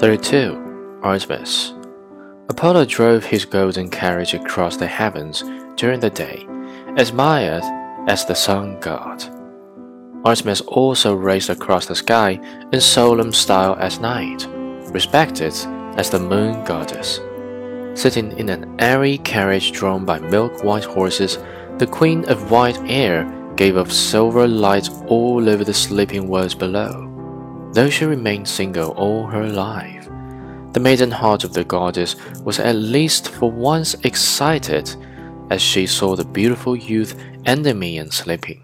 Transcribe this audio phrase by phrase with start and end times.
[0.00, 1.00] 32.
[1.02, 1.74] Artemis.
[2.48, 5.44] Apollo drove his golden carriage across the heavens
[5.76, 6.46] during the day,
[6.96, 7.62] admired
[8.08, 9.22] as the sun god.
[10.24, 12.40] Artemis also raced across the sky
[12.72, 14.46] in solemn style at night,
[14.90, 15.52] respected
[15.98, 17.20] as the moon goddess.
[17.92, 21.36] Sitting in an airy carriage drawn by milk white horses,
[21.76, 27.10] the queen of white air gave off silver light all over the sleeping worlds below
[27.72, 30.08] though she remained single all her life.
[30.72, 34.94] The maiden heart of the goddess was at least for once excited
[35.50, 38.62] as she saw the beautiful youth Endymion sleeping.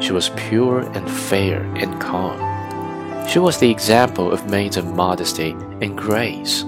[0.00, 2.38] She was pure and fair and calm.
[3.26, 6.64] She was the example of maiden modesty and grace.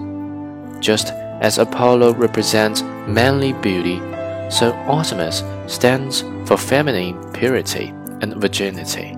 [0.81, 1.13] Just
[1.43, 3.99] as Apollo represents manly beauty,
[4.51, 9.18] so Artemis stands for feminine purity and virginity.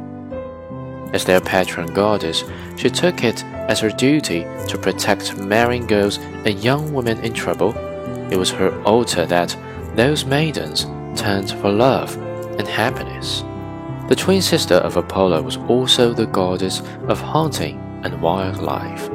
[1.13, 2.45] As their patron goddess,
[2.77, 7.77] she took it as her duty to protect marrying girls and young women in trouble.
[8.31, 9.57] It was her altar that
[9.97, 10.85] those maidens
[11.21, 12.17] turned for love
[12.59, 13.43] and happiness.
[14.09, 19.11] The twin sister of Apollo was also the goddess of hunting and wildlife.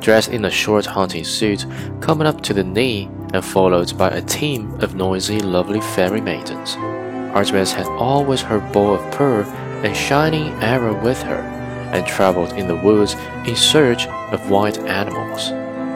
[0.00, 1.66] Dressed in a short hunting suit,
[2.00, 6.76] coming up to the knee and followed by a team of noisy, lovely fairy maidens.
[7.34, 9.44] Artemis had always her bow of pearl
[9.84, 11.42] and shining arrow with her,
[11.92, 13.14] and traveled in the woods
[13.46, 15.50] in search of wild animals.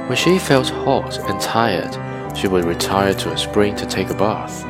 [0.08, 1.96] When she felt hot and tired,
[2.36, 4.64] she would retire to a spring to take a bath.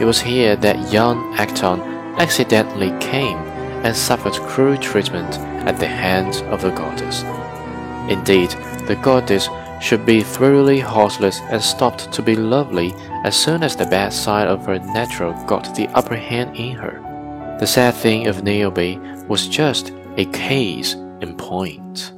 [0.00, 3.38] It was here that young Actaeon accidentally came
[3.84, 7.22] and suffered cruel treatment at the hands of the goddess.
[8.10, 8.50] Indeed,
[8.86, 9.48] the goddess
[9.80, 14.46] should be thoroughly heartless and stopped to be lovely as soon as the bad side
[14.46, 17.09] of her nature got the upper hand in her.
[17.60, 22.14] The sad thing of Niobe was just a case in point.